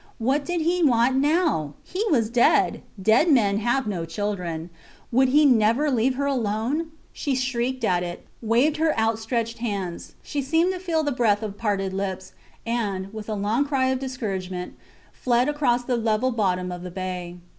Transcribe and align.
What 0.17 0.45
did 0.45 0.61
he 0.61 0.81
want 0.81 1.17
now? 1.17 1.75
He 1.83 2.03
was 2.09 2.31
dead. 2.31 2.81
Dead 2.99 3.31
men 3.31 3.59
have 3.59 3.85
no 3.85 4.03
children. 4.03 4.71
Would 5.11 5.27
he 5.29 5.45
never 5.45 5.91
leave 5.91 6.15
her 6.15 6.25
alone? 6.25 6.89
She 7.13 7.35
shrieked 7.35 7.83
at 7.83 8.01
it 8.01 8.25
waved 8.41 8.77
her 8.77 8.97
outstretched 8.97 9.59
hands. 9.59 10.15
She 10.23 10.41
seemed 10.41 10.73
to 10.73 10.79
feel 10.79 11.03
the 11.03 11.11
breath 11.11 11.43
of 11.43 11.55
parted 11.55 11.93
lips, 11.93 12.31
and, 12.65 13.13
with 13.13 13.29
a 13.29 13.35
long 13.35 13.63
cry 13.63 13.89
of 13.89 13.99
discouragement, 13.99 14.73
fled 15.13 15.47
across 15.47 15.83
the 15.83 15.97
level 15.97 16.31
bottom 16.31 16.71
of 16.71 16.81
the 16.81 16.89
bay. 16.89 17.35